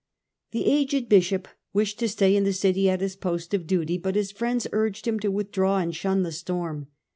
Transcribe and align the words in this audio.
^ 0.47 0.51
The 0.51 0.65
aged 0.65 1.09
bishop 1.09 1.47
wished 1.73 1.99
to 1.99 2.09
stay 2.09 2.35
in 2.35 2.43
the 2.43 2.53
city 2.53 2.89
at 2.89 3.01
his 3.01 3.15
post 3.15 3.53
of 3.53 3.67
duty, 3.67 3.99
but 3.99 4.15
his 4.15 4.31
friends 4.31 4.65
urged 4.71 5.07
him 5.07 5.19
to 5.19 5.29
withdraw 5.29 5.77
and 5.77 5.95
shun 5.95 6.23
the 6.23 6.31
storm. 6.31 6.87